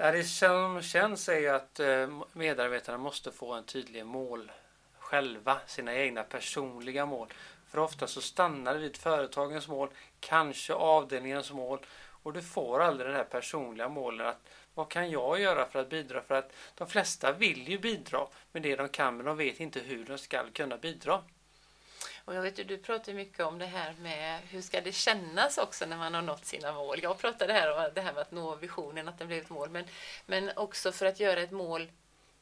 Det 0.01 0.23
som 0.23 0.81
känns 0.81 1.29
är 1.29 1.39
ju 1.39 1.47
att 1.47 1.79
eh, 1.79 2.09
medarbetarna 2.33 2.97
måste 2.97 3.31
få 3.31 3.53
en 3.53 3.63
tydlig 3.63 4.05
mål 4.05 4.51
själva, 4.99 5.59
sina 5.67 5.95
egna 5.95 6.23
personliga 6.23 7.05
mål. 7.05 7.33
För 7.69 7.79
ofta 7.79 8.07
så 8.07 8.21
stannar 8.21 8.73
det 8.73 8.79
vid 8.79 8.97
företagens 8.97 9.67
mål, 9.67 9.89
kanske 10.19 10.73
avdelningens 10.73 11.51
mål 11.51 11.79
och 12.23 12.33
du 12.33 12.41
får 12.41 12.79
aldrig 12.79 13.09
den 13.09 13.15
här 13.15 13.23
personliga 13.23 13.89
målen 13.89 14.27
att 14.27 14.49
vad 14.73 14.89
kan 14.89 15.11
jag 15.11 15.39
göra 15.39 15.65
för 15.65 15.79
att 15.79 15.89
bidra? 15.89 16.21
För 16.21 16.35
att 16.35 16.53
de 16.75 16.87
flesta 16.87 17.31
vill 17.31 17.67
ju 17.67 17.79
bidra 17.79 18.27
med 18.51 18.61
det 18.61 18.75
de 18.75 18.89
kan 18.89 19.17
men 19.17 19.25
de 19.25 19.37
vet 19.37 19.59
inte 19.59 19.79
hur 19.79 20.05
de 20.05 20.17
ska 20.17 20.43
kunna 20.53 20.77
bidra. 20.77 21.21
Och 22.25 22.35
jag 22.35 22.41
vet 22.41 22.59
ju, 22.59 22.63
du 22.63 22.77
pratar 22.77 23.13
mycket 23.13 23.45
om 23.45 23.59
det 23.59 23.65
här 23.65 23.93
med 24.01 24.39
hur 24.49 24.61
ska 24.61 24.81
det 24.81 24.91
kännas 24.91 25.57
också 25.57 25.85
när 25.85 25.97
man 25.97 26.13
har 26.13 26.21
nått 26.21 26.45
sina 26.45 26.71
mål. 26.73 26.99
Jag 27.03 27.17
pratade 27.17 27.53
här 27.53 27.77
om 27.77 27.91
det 27.95 28.01
här 28.01 28.13
med 28.13 28.21
att 28.21 28.31
nå 28.31 28.55
visionen, 28.55 29.07
att 29.07 29.19
den 29.19 29.27
blev 29.27 29.41
ett 29.41 29.49
mål. 29.49 29.69
Men, 29.69 29.85
men 30.25 30.51
också 30.55 30.91
för 30.91 31.05
att 31.05 31.19
göra 31.19 31.41
ett 31.41 31.51
mål 31.51 31.91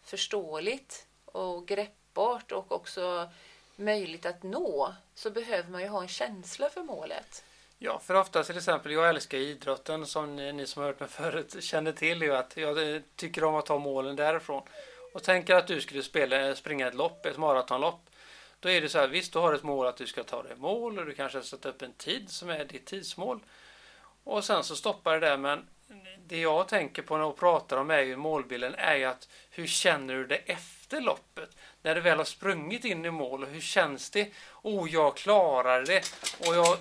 förståeligt 0.04 1.06
och 1.26 1.68
greppbart 1.68 2.52
och 2.52 2.72
också 2.72 3.30
möjligt 3.76 4.26
att 4.26 4.44
nå 4.44 4.94
så 5.16 5.30
behöver 5.30 5.70
man 5.70 5.82
ju 5.82 5.88
ha 5.88 6.02
en 6.02 6.08
känsla 6.08 6.70
för 6.70 6.84
målet. 6.84 7.44
Ja, 7.78 8.00
för 8.00 8.16
ofta 8.16 8.44
till 8.44 8.58
exempel, 8.58 8.92
jag 8.92 9.10
älskar 9.10 9.38
idrotten 9.38 10.06
som 10.06 10.36
ni, 10.36 10.54
ni 10.54 10.68
som 10.68 10.82
har 10.82 10.88
hört 10.88 11.00
mig 11.00 11.10
förut 11.10 11.64
känner 11.64 11.92
till 11.92 12.22
ju 12.22 12.36
att 12.36 12.58
jag 12.58 13.02
tycker 13.16 13.44
om 13.44 13.56
att 13.56 13.66
ta 13.66 13.78
målen 13.78 14.16
därifrån. 14.16 14.64
Och 15.14 15.24
tänker 15.24 15.56
att 15.56 15.68
du 15.68 15.82
skulle 15.82 16.04
spela, 16.04 16.56
springa 16.56 16.88
ett 16.88 16.96
lopp, 16.96 17.26
ett 17.26 17.38
maratonlopp. 17.38 18.02
Då 18.60 18.70
är 18.70 18.82
det 18.82 18.90
så 18.90 19.00
här, 19.00 19.08
visst 19.08 19.34
du 19.34 19.40
har 19.40 19.54
ett 19.54 19.64
mål 19.64 19.88
att 19.88 19.98
du 19.98 20.08
ska 20.08 20.24
ta 20.24 20.44
dig 20.44 20.56
mål 20.56 21.00
och 21.00 21.06
du 21.06 21.14
kanske 21.14 21.38
har 21.38 21.44
satt 21.44 21.66
upp 21.66 21.82
en 21.82 21.94
tid 21.94 22.30
som 22.30 22.50
är 22.50 22.66
ditt 22.66 22.86
tidsmål. 22.86 23.40
Och 24.24 24.44
sen 24.44 24.64
så 24.64 24.76
stoppar 24.76 25.14
det 25.14 25.28
där 25.28 25.38
men 25.38 25.68
det 26.28 26.40
jag 26.40 26.68
tänker 26.68 27.02
på 27.02 27.18
när 27.18 27.24
jag 27.24 27.38
pratar 27.38 27.78
om 27.78 27.92
är 27.92 28.00
ju 28.00 28.16
målbilden 28.16 28.76
är 28.76 28.96
ju 28.96 29.06
att 29.06 29.28
hur 29.50 29.68
känner 29.68 30.14
du 30.14 30.28
det 30.28 30.36
efter 30.36 31.02
loppet? 31.02 31.50
När 31.82 31.96
du 31.96 32.02
väl 32.02 32.18
har 32.18 32.26
sprungit 32.26 32.86
in 32.86 33.06
i 33.06 33.12
mål 33.12 33.44
och 33.44 33.50
hur 33.50 33.62
känns 33.62 34.10
det? 34.10 34.34
Oh, 34.62 34.90
jag 34.92 35.18
klarade 35.18 35.86
det 35.86 36.14
och 36.48 36.56
jag 36.56 36.78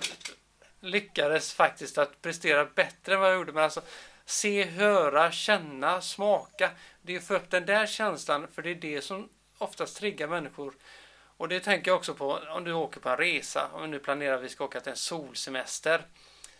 lyckades 0.79 1.53
faktiskt 1.53 1.97
att 1.97 2.21
prestera 2.21 2.65
bättre 2.65 3.13
än 3.13 3.19
vad 3.19 3.29
jag 3.29 3.37
gjorde. 3.37 3.51
Men 3.51 3.63
alltså 3.63 3.81
se, 4.25 4.63
höra, 4.63 5.31
känna, 5.31 6.01
smaka. 6.01 6.69
Det 7.01 7.15
är 7.15 7.19
för 7.19 7.35
upp 7.35 7.49
den 7.49 7.65
där 7.65 7.85
känslan 7.85 8.47
för 8.47 8.61
det 8.61 8.69
är 8.69 8.75
det 8.75 9.01
som 9.01 9.29
oftast 9.57 9.97
triggar 9.97 10.27
människor 10.27 10.73
och 11.39 11.47
det 11.47 11.59
tänker 11.59 11.91
jag 11.91 11.97
också 11.97 12.13
på 12.13 12.39
om 12.49 12.63
du 12.63 12.73
åker 12.73 12.99
på 12.99 13.09
en 13.09 13.17
resa. 13.17 13.69
Om 13.73 13.91
nu 13.91 13.99
planerar 13.99 14.37
vi 14.37 14.49
ska 14.49 14.63
åka 14.63 14.79
till 14.79 14.89
en 14.89 14.97
solsemester. 14.97 16.05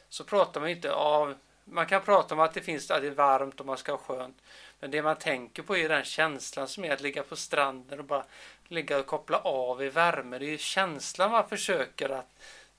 Så 0.10 0.24
pratar 0.24 0.62
man 0.62 0.70
inte 0.70 0.94
av... 0.94 1.36
Man 1.66 1.86
kan 1.86 2.02
prata 2.02 2.36
om 2.36 2.42
att 2.42 2.54
det 2.54 2.62
finns 2.62 2.92
att 2.92 3.02
det 3.02 3.08
är 3.08 3.12
varmt 3.12 3.60
och 3.60 3.66
man 3.66 3.78
ska 3.78 3.92
ha 3.92 3.98
skönt. 3.98 4.38
Men 4.80 4.92
det 4.92 5.02
man 5.02 5.16
tänker 5.16 5.64
på 5.64 5.78
är 5.78 5.90
den 5.90 6.04
känslan 6.04 6.68
som 6.68 6.86
är 6.86 6.94
att 6.94 7.02
ligga 7.02 7.24
på 7.24 7.36
stranden 7.36 8.00
och 8.00 8.06
bara 8.06 8.26
ligga 8.68 9.00
och 9.00 9.06
koppla 9.06 9.38
av 9.38 9.84
i 9.84 9.90
värme. 9.90 10.38
Det 10.38 10.54
är 10.54 10.58
känslan 10.58 11.32
man 11.32 11.50
försöker 11.50 12.10
att 12.10 12.30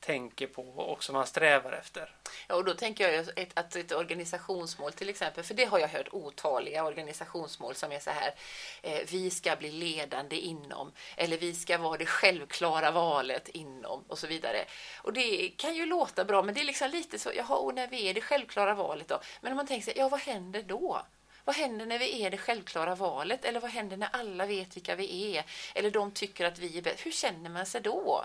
tänker 0.00 0.47
på 0.47 0.62
och 0.62 1.04
som 1.04 1.12
man 1.12 1.26
strävar 1.26 1.73
efter. 1.73 2.11
Ja, 2.49 2.54
och 2.54 2.64
då 2.64 2.75
tänker 2.75 3.09
jag 3.09 3.38
ett, 3.38 3.50
att 3.54 3.76
ett 3.76 3.92
organisationsmål 3.92 4.92
till 4.92 5.09
exempel, 5.09 5.45
för 5.45 5.54
det 5.54 5.64
har 5.64 5.78
jag 5.78 5.88
hört 5.88 6.09
otaliga 6.12 6.85
organisationsmål 6.85 7.75
som 7.75 7.92
är 7.92 7.99
så 7.99 8.11
här, 8.11 8.35
eh, 8.83 9.00
vi 9.11 9.30
ska 9.30 9.57
bli 9.57 9.71
ledande 9.71 10.37
inom, 10.37 10.92
eller 11.16 11.38
vi 11.38 11.54
ska 11.54 11.78
vara 11.78 11.97
det 11.97 12.07
självklara 12.07 12.90
valet 12.90 13.49
inom 13.49 14.04
och 14.09 14.19
så 14.19 14.26
vidare. 14.26 14.64
Och 15.02 15.12
det 15.12 15.49
kan 15.57 15.75
ju 15.75 15.87
låta 15.87 16.25
bra, 16.25 16.42
men 16.42 16.54
det 16.54 16.61
är 16.61 16.64
liksom 16.64 16.90
lite 16.90 17.19
så, 17.19 17.30
jaha, 17.37 17.57
och 17.57 17.75
när 17.75 17.88
vi 17.88 18.09
är 18.09 18.14
det 18.14 18.21
självklara 18.21 18.75
valet 18.75 19.09
då? 19.09 19.21
Men 19.40 19.52
om 19.52 19.57
man 19.57 19.66
tänker 19.66 19.85
sig, 19.85 19.95
ja 19.97 20.09
vad 20.09 20.21
händer 20.21 20.62
då? 20.62 21.02
Vad 21.45 21.57
händer 21.57 21.87
när 21.87 21.99
vi 21.99 22.23
är 22.23 22.30
det 22.30 22.37
självklara 22.37 22.95
valet? 22.95 23.45
Eller 23.45 23.61
vad 23.61 23.71
händer 23.71 23.97
när 23.97 24.09
alla 24.12 24.47
vet 24.47 24.76
vilka 24.76 24.95
vi 24.97 25.37
är? 25.37 25.45
Eller 25.75 25.90
de 25.90 26.12
tycker 26.12 26.45
att 26.45 26.59
vi 26.59 26.78
är 26.78 26.83
bäst? 26.83 27.07
Hur 27.07 27.12
känner 27.12 27.50
man 27.50 27.66
sig 27.66 27.80
då? 27.80 28.25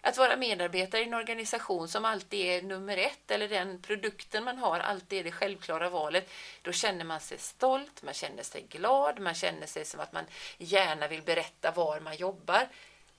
Att 0.00 0.18
vara 0.18 0.36
medarbetare 0.36 1.00
i 1.00 1.04
en 1.04 1.14
organisation 1.14 1.88
som 1.88 2.04
alltid 2.04 2.46
är 2.46 2.62
nummer 2.62 2.96
ett 2.96 3.30
eller 3.30 3.48
den 3.48 3.82
produkten 3.82 4.44
man 4.44 4.58
har 4.58 4.80
alltid 4.80 5.18
är 5.18 5.24
det 5.24 5.32
självklara 5.32 5.90
valet. 5.90 6.30
Då 6.62 6.72
känner 6.72 7.04
man 7.04 7.20
sig 7.20 7.38
stolt, 7.38 8.02
man 8.02 8.14
känner 8.14 8.42
sig 8.42 8.62
glad, 8.62 9.20
man 9.20 9.34
känner 9.34 9.66
sig 9.66 9.84
som 9.84 10.00
att 10.00 10.12
man 10.12 10.24
gärna 10.58 11.08
vill 11.08 11.22
berätta 11.22 11.70
var 11.70 12.00
man 12.00 12.16
jobbar. 12.16 12.68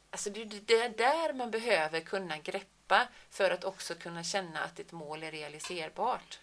Alltså 0.10 0.30
det 0.30 0.74
är 0.74 0.90
där 0.90 1.34
man 1.34 1.52
behöver 1.52 2.00
kunna 2.00 2.38
greppa 2.38 3.08
för 3.30 3.52
att 3.52 3.64
också 3.64 3.96
kunna 3.96 4.24
känna 4.24 4.64
att 4.64 4.80
ett 4.80 4.92
mål 4.92 5.24
är 5.24 5.32
realiserbart. 5.32 6.40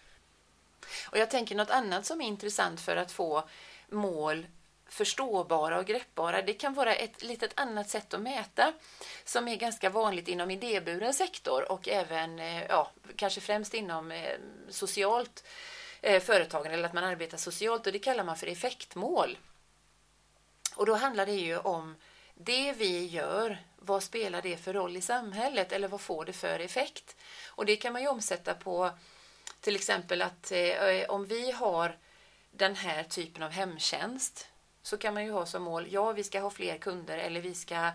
Och 1.11 1.17
jag 1.17 1.29
tänker 1.29 1.55
något 1.55 1.69
annat 1.69 2.05
som 2.05 2.21
är 2.21 2.27
intressant 2.27 2.81
för 2.81 2.95
att 2.95 3.11
få 3.11 3.43
mål 3.89 4.45
förståbara 4.89 5.79
och 5.79 5.85
greppbara. 5.85 6.41
Det 6.41 6.53
kan 6.53 6.73
vara 6.73 6.95
ett 6.95 7.23
litet 7.23 7.51
annat 7.55 7.89
sätt 7.89 8.13
att 8.13 8.21
mäta 8.21 8.73
som 9.23 9.47
är 9.47 9.55
ganska 9.55 9.89
vanligt 9.89 10.27
inom 10.27 10.51
idéburen 10.51 11.13
sektor 11.13 11.71
och 11.71 11.87
även, 11.87 12.39
eh, 12.39 12.65
ja, 12.65 12.91
kanske 13.15 13.41
främst 13.41 13.73
inom 13.73 14.11
eh, 14.11 14.37
socialt 14.69 15.43
eh, 16.01 16.21
företagande 16.21 16.77
eller 16.77 16.87
att 16.87 16.93
man 16.93 17.03
arbetar 17.03 17.37
socialt 17.37 17.87
och 17.87 17.93
det 17.93 17.99
kallar 17.99 18.23
man 18.23 18.37
för 18.37 18.47
effektmål. 18.47 19.37
Och 20.75 20.85
då 20.85 20.95
handlar 20.95 21.25
det 21.25 21.31
ju 21.31 21.57
om 21.57 21.95
det 22.35 22.73
vi 22.73 23.05
gör, 23.05 23.57
vad 23.75 24.03
spelar 24.03 24.41
det 24.41 24.57
för 24.57 24.73
roll 24.73 24.97
i 24.97 25.01
samhället 25.01 25.71
eller 25.71 25.87
vad 25.87 26.01
får 26.01 26.25
det 26.25 26.33
för 26.33 26.59
effekt? 26.59 27.15
Och 27.47 27.65
det 27.65 27.75
kan 27.75 27.93
man 27.93 28.01
ju 28.01 28.07
omsätta 28.07 28.53
på 28.53 28.91
till 29.61 29.75
exempel 29.75 30.21
att 30.21 30.51
eh, 30.51 31.09
om 31.09 31.25
vi 31.25 31.51
har 31.51 31.97
den 32.51 32.75
här 32.75 33.03
typen 33.03 33.43
av 33.43 33.51
hemtjänst 33.51 34.47
så 34.89 34.97
kan 34.97 35.13
man 35.13 35.25
ju 35.25 35.31
ha 35.31 35.45
som 35.45 35.63
mål, 35.63 35.87
ja 35.89 36.11
vi 36.11 36.23
ska 36.23 36.39
ha 36.39 36.49
fler 36.49 36.77
kunder 36.77 37.17
eller 37.17 37.41
vi 37.41 37.53
ska 37.53 37.91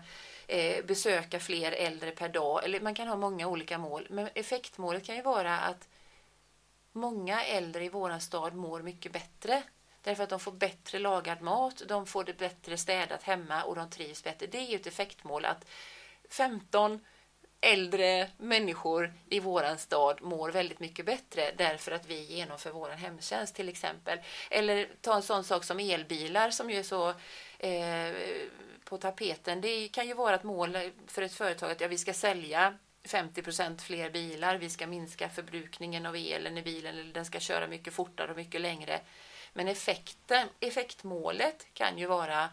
eh, 0.47 0.85
besöka 0.85 1.39
fler 1.39 1.71
äldre 1.71 2.11
per 2.11 2.29
dag. 2.29 2.63
Eller 2.63 2.79
man 2.79 2.95
kan 2.95 3.07
ha 3.07 3.15
många 3.15 3.47
olika 3.47 3.77
mål. 3.77 4.07
Men 4.09 4.29
effektmålet 4.33 5.05
kan 5.05 5.15
ju 5.15 5.21
vara 5.21 5.59
att 5.59 5.87
många 6.91 7.43
äldre 7.43 7.85
i 7.85 7.89
våran 7.89 8.21
stad 8.21 8.55
mår 8.55 8.81
mycket 8.81 9.11
bättre. 9.11 9.63
Därför 10.01 10.23
att 10.23 10.29
de 10.29 10.39
får 10.39 10.51
bättre 10.51 10.99
lagad 10.99 11.41
mat, 11.41 11.81
de 11.87 12.05
får 12.05 12.23
det 12.23 12.37
bättre 12.37 12.77
städat 12.77 13.23
hemma 13.23 13.63
och 13.63 13.75
de 13.75 13.89
trivs 13.89 14.23
bättre. 14.23 14.47
Det 14.47 14.57
är 14.57 14.69
ju 14.69 14.75
ett 14.75 14.87
effektmål 14.87 15.45
att 15.45 15.65
15 16.29 16.99
äldre 17.65 18.29
människor 18.37 19.13
i 19.29 19.39
våran 19.39 19.77
stad 19.77 20.21
mår 20.21 20.51
väldigt 20.51 20.79
mycket 20.79 21.05
bättre 21.05 21.51
därför 21.57 21.91
att 21.91 22.05
vi 22.05 22.23
genomför 22.23 22.71
vår 22.71 22.89
hemtjänst 22.89 23.55
till 23.55 23.69
exempel. 23.69 24.19
Eller 24.49 24.87
ta 25.01 25.15
en 25.15 25.21
sån 25.21 25.43
sak 25.43 25.63
som 25.63 25.79
elbilar 25.79 26.49
som 26.49 26.69
ju 26.69 26.79
är 26.79 26.83
så 26.83 27.09
eh, 27.59 28.13
på 28.83 28.97
tapeten. 28.97 29.61
Det 29.61 29.87
kan 29.87 30.07
ju 30.07 30.13
vara 30.13 30.35
ett 30.35 30.43
mål 30.43 30.77
för 31.07 31.21
ett 31.21 31.33
företag 31.33 31.71
att 31.71 31.81
ja, 31.81 31.87
vi 31.87 31.97
ska 31.97 32.13
sälja 32.13 32.77
50 33.03 33.41
procent 33.41 33.81
fler 33.81 34.09
bilar, 34.09 34.57
vi 34.57 34.69
ska 34.69 34.87
minska 34.87 35.29
förbrukningen 35.29 36.05
av 36.05 36.15
elen 36.15 36.57
i 36.57 36.61
bilen 36.61 36.95
eller 36.95 37.13
den 37.13 37.25
ska 37.25 37.39
köra 37.39 37.67
mycket 37.67 37.93
fortare 37.93 38.31
och 38.31 38.37
mycket 38.37 38.61
längre. 38.61 39.01
Men 39.53 39.67
effekten, 39.67 40.47
effektmålet 40.59 41.67
kan 41.73 41.97
ju 41.97 42.05
vara 42.05 42.49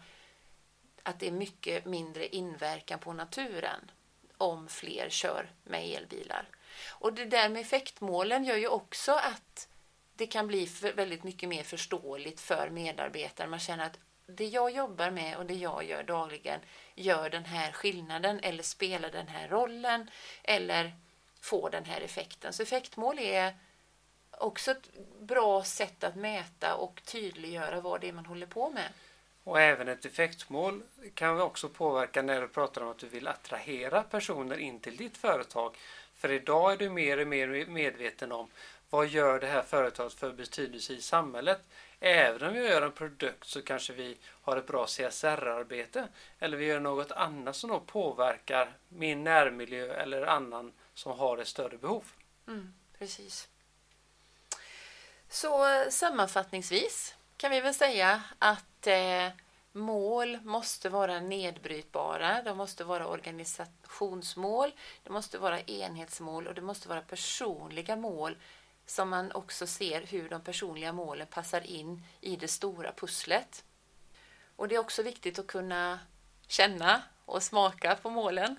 att 1.03 1.19
det 1.19 1.27
är 1.27 1.31
mycket 1.31 1.85
mindre 1.85 2.35
inverkan 2.35 2.99
på 2.99 3.13
naturen 3.13 3.91
om 4.37 4.67
fler 4.67 5.09
kör 5.09 5.51
med 5.63 5.85
elbilar. 5.85 6.47
Och 6.89 7.13
det 7.13 7.25
där 7.25 7.49
med 7.49 7.61
effektmålen 7.61 8.43
gör 8.43 8.57
ju 8.57 8.67
också 8.67 9.11
att 9.11 9.67
det 10.15 10.27
kan 10.27 10.47
bli 10.47 10.69
väldigt 10.95 11.23
mycket 11.23 11.49
mer 11.49 11.63
förståeligt 11.63 12.41
för 12.41 12.69
medarbetare. 12.69 13.47
Man 13.47 13.59
känner 13.59 13.85
att 13.85 13.99
det 14.25 14.45
jag 14.45 14.71
jobbar 14.71 15.11
med 15.11 15.37
och 15.37 15.45
det 15.45 15.53
jag 15.53 15.83
gör 15.83 16.03
dagligen 16.03 16.59
gör 16.95 17.29
den 17.29 17.45
här 17.45 17.71
skillnaden 17.71 18.39
eller 18.39 18.63
spelar 18.63 19.11
den 19.11 19.27
här 19.27 19.47
rollen 19.47 20.09
eller 20.43 20.93
får 21.41 21.69
den 21.69 21.85
här 21.85 22.01
effekten. 22.01 22.53
Så 22.53 22.63
effektmål 22.63 23.19
är 23.19 23.57
också 24.31 24.71
ett 24.71 24.89
bra 25.19 25.63
sätt 25.63 26.03
att 26.03 26.15
mäta 26.15 26.75
och 26.75 27.01
tydliggöra 27.05 27.81
vad 27.81 28.01
det 28.01 28.07
är 28.07 28.13
man 28.13 28.25
håller 28.25 28.47
på 28.47 28.69
med. 28.69 28.89
Och 29.43 29.61
även 29.61 29.87
ett 29.87 30.05
effektmål 30.05 30.81
kan 31.13 31.41
också 31.41 31.69
påverka 31.69 32.21
när 32.21 32.41
du 32.41 32.47
pratar 32.47 32.81
om 32.81 32.87
att 32.87 32.97
du 32.97 33.07
vill 33.07 33.27
attrahera 33.27 34.03
personer 34.03 34.57
in 34.57 34.79
till 34.79 34.97
ditt 34.97 35.17
företag. 35.17 35.77
För 36.13 36.31
idag 36.31 36.73
är 36.73 36.77
du 36.77 36.89
mer 36.89 37.17
och 37.17 37.27
mer 37.27 37.65
medveten 37.65 38.31
om 38.31 38.49
vad 38.89 39.07
gör 39.07 39.39
det 39.39 39.47
här 39.47 39.61
företaget 39.61 40.13
för 40.13 40.31
betydelse 40.31 40.93
i 40.93 41.01
samhället. 41.01 41.61
Även 41.99 42.47
om 42.47 42.53
vi 42.53 42.67
gör 42.67 42.81
en 42.81 42.91
produkt 42.91 43.47
så 43.47 43.61
kanske 43.61 43.93
vi 43.93 44.17
har 44.41 44.57
ett 44.57 44.67
bra 44.67 44.85
CSR-arbete 44.85 46.07
eller 46.39 46.57
vi 46.57 46.65
gör 46.65 46.79
något 46.79 47.11
annat 47.11 47.55
som 47.55 47.69
då 47.69 47.79
påverkar 47.79 48.77
min 48.89 49.23
närmiljö 49.23 49.93
eller 49.93 50.21
annan 50.21 50.73
som 50.93 51.19
har 51.19 51.37
ett 51.37 51.47
större 51.47 51.77
behov. 51.77 52.03
Mm, 52.47 52.73
precis. 52.97 53.47
Så 55.29 55.69
eh, 55.69 55.89
sammanfattningsvis 55.89 57.15
kan 57.37 57.51
vi 57.51 57.61
väl 57.61 57.73
säga 57.73 58.23
att 58.39 58.87
eh, 58.87 59.27
mål 59.71 60.39
måste 60.43 60.89
vara 60.89 61.19
nedbrytbara, 61.19 62.41
de 62.43 62.57
måste 62.57 62.83
vara 62.83 63.07
organisationsmål, 63.07 64.71
det 65.03 65.09
måste 65.09 65.37
vara 65.37 65.61
enhetsmål 65.61 66.47
och 66.47 66.55
det 66.55 66.61
måste 66.61 66.89
vara 66.89 67.01
personliga 67.01 67.95
mål 67.95 68.37
som 68.85 69.09
man 69.09 69.31
också 69.31 69.67
ser 69.67 70.01
hur 70.01 70.29
de 70.29 70.41
personliga 70.41 70.93
målen 70.93 71.27
passar 71.27 71.61
in 71.67 72.03
i 72.21 72.35
det 72.35 72.47
stora 72.47 72.91
pusslet. 72.91 73.63
Och 74.55 74.67
det 74.67 74.75
är 74.75 74.79
också 74.79 75.03
viktigt 75.03 75.39
att 75.39 75.47
kunna 75.47 75.99
känna 76.47 77.03
och 77.25 77.43
smaka 77.43 77.95
på 78.01 78.09
målen. 78.09 78.55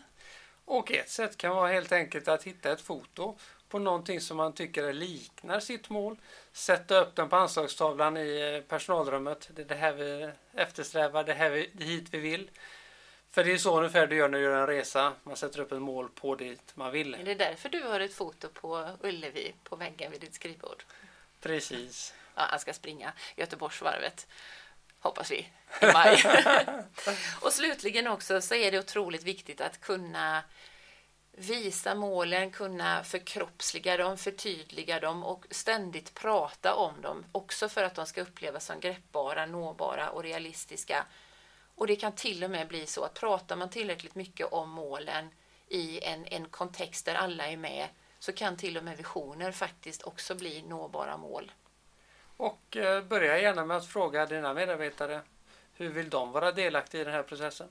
Och 0.64 0.92
ett 0.92 1.10
sätt 1.10 1.36
kan 1.36 1.56
vara 1.56 1.72
helt 1.72 1.92
enkelt 1.92 2.28
att 2.28 2.42
hitta 2.42 2.72
ett 2.72 2.80
foto 2.80 3.36
på 3.74 3.78
någonting 3.78 4.20
som 4.20 4.36
man 4.36 4.52
tycker 4.52 4.92
liknar 4.92 5.60
sitt 5.60 5.88
mål. 5.88 6.16
Sätta 6.52 7.00
upp 7.00 7.16
den 7.16 7.28
på 7.28 7.36
anslagstavlan 7.36 8.16
i 8.16 8.54
eh, 8.54 8.68
personalrummet. 8.68 9.50
Det 9.54 9.62
är 9.62 9.66
det 9.66 9.74
här 9.74 9.92
vi 9.92 10.30
eftersträvar, 10.52 11.24
det, 11.24 11.32
här 11.32 11.50
vi, 11.50 11.70
det 11.72 11.84
hit 11.84 12.06
vi 12.10 12.18
vill. 12.18 12.50
För 13.30 13.44
det 13.44 13.52
är 13.52 13.58
så 13.58 13.78
ungefär 13.78 14.06
du 14.06 14.16
gör 14.16 14.28
när 14.28 14.38
du 14.38 14.44
gör 14.44 14.60
en 14.60 14.66
resa. 14.66 15.12
Man 15.22 15.36
sätter 15.36 15.60
upp 15.60 15.72
ett 15.72 15.82
mål 15.82 16.08
på 16.14 16.34
dit 16.34 16.72
man 16.74 16.92
vill. 16.92 17.14
Är 17.14 17.24
det 17.24 17.34
därför 17.34 17.68
du 17.68 17.82
har 17.82 18.00
ett 18.00 18.14
foto 18.14 18.48
på 18.48 18.88
Ullevi 19.02 19.54
på 19.64 19.76
väggen 19.76 20.10
vid 20.12 20.20
ditt 20.20 20.34
skrivbord? 20.34 20.84
Precis. 21.40 22.14
Ja, 22.34 22.42
han 22.50 22.58
ska 22.58 22.72
springa 22.72 23.12
Göteborgsvarvet. 23.36 24.26
Hoppas 25.00 25.30
vi. 25.30 25.48
I 25.82 25.92
maj. 25.92 26.22
och 27.40 27.52
slutligen 27.52 28.06
också 28.06 28.40
så 28.40 28.54
är 28.54 28.70
det 28.70 28.78
otroligt 28.78 29.22
viktigt 29.22 29.60
att 29.60 29.80
kunna 29.80 30.42
visa 31.36 31.94
målen, 31.94 32.50
kunna 32.50 33.04
förkroppsliga 33.04 33.96
dem, 33.96 34.18
förtydliga 34.18 35.00
dem 35.00 35.24
och 35.24 35.46
ständigt 35.50 36.14
prata 36.14 36.74
om 36.74 37.00
dem. 37.00 37.24
Också 37.32 37.68
för 37.68 37.82
att 37.82 37.94
de 37.94 38.06
ska 38.06 38.22
upplevas 38.22 38.66
som 38.66 38.80
greppbara, 38.80 39.46
nåbara 39.46 40.10
och 40.10 40.22
realistiska. 40.22 41.06
Och 41.74 41.86
det 41.86 41.96
kan 41.96 42.12
till 42.12 42.44
och 42.44 42.50
med 42.50 42.68
bli 42.68 42.86
så 42.86 43.04
att 43.04 43.14
pratar 43.14 43.56
man 43.56 43.70
tillräckligt 43.70 44.14
mycket 44.14 44.52
om 44.52 44.70
målen 44.70 45.28
i 45.68 46.04
en, 46.04 46.26
en 46.26 46.48
kontext 46.48 47.06
där 47.06 47.14
alla 47.14 47.46
är 47.46 47.56
med 47.56 47.88
så 48.18 48.32
kan 48.32 48.56
till 48.56 48.76
och 48.76 48.84
med 48.84 48.96
visioner 48.96 49.52
faktiskt 49.52 50.02
också 50.02 50.34
bli 50.34 50.62
nåbara 50.62 51.16
mål. 51.16 51.52
Och 52.36 52.76
eh, 52.76 53.04
börja 53.04 53.38
gärna 53.38 53.64
med 53.64 53.76
att 53.76 53.86
fråga 53.86 54.26
dina 54.26 54.54
medarbetare 54.54 55.20
hur 55.76 55.88
vill 55.88 56.10
de 56.10 56.32
vara 56.32 56.52
delaktiga 56.52 57.00
i 57.00 57.04
den 57.04 57.14
här 57.14 57.22
processen? 57.22 57.68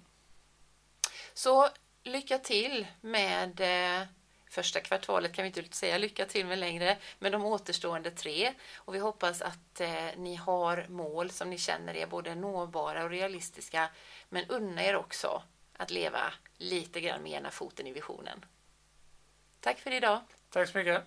Så 1.33 1.69
lycka 2.03 2.37
till 2.37 2.87
med 3.01 3.61
eh, 3.61 4.07
första 4.49 4.79
kvartalet 4.79 5.33
kan 5.33 5.43
vi 5.43 5.47
inte 5.47 5.77
säga 5.77 5.97
lycka 5.97 6.25
till 6.25 6.45
med 6.45 6.59
längre, 6.59 6.97
men 7.19 7.31
de 7.31 7.45
återstående 7.45 8.11
tre. 8.11 8.53
Och 8.75 8.95
vi 8.95 8.99
hoppas 8.99 9.41
att 9.41 9.81
eh, 9.81 10.07
ni 10.17 10.35
har 10.35 10.85
mål 10.89 11.29
som 11.29 11.49
ni 11.49 11.57
känner 11.57 11.95
är 11.95 12.07
både 12.07 12.35
nåbara 12.35 13.03
och 13.03 13.09
realistiska, 13.09 13.89
men 14.29 14.45
unna 14.45 14.83
er 14.83 14.95
också 14.95 15.43
att 15.77 15.91
leva 15.91 16.33
lite 16.57 17.01
grann 17.01 17.23
med 17.23 17.31
ena 17.31 17.51
foten 17.51 17.87
i 17.87 17.91
visionen. 17.91 18.45
Tack 19.59 19.79
för 19.79 19.91
idag. 19.91 20.21
Tack 20.49 20.69
så 20.69 20.77
mycket. 20.77 21.03